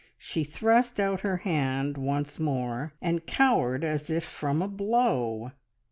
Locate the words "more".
2.39-2.95